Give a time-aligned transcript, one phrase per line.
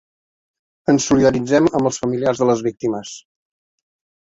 [0.93, 3.15] Ens solidaritzem amb els familiars de les víctimes.